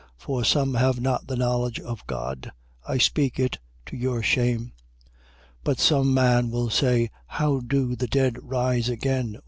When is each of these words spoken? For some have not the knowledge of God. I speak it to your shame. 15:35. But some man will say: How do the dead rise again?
For 0.17 0.43
some 0.43 0.73
have 0.73 0.99
not 0.99 1.27
the 1.27 1.35
knowledge 1.35 1.79
of 1.79 2.07
God. 2.07 2.51
I 2.87 2.97
speak 2.97 3.39
it 3.39 3.59
to 3.85 3.95
your 3.95 4.23
shame. 4.23 4.71
15:35. 5.59 5.63
But 5.63 5.79
some 5.79 6.11
man 6.11 6.49
will 6.49 6.71
say: 6.71 7.11
How 7.27 7.59
do 7.59 7.95
the 7.95 8.07
dead 8.07 8.37
rise 8.41 8.89
again? 8.89 9.37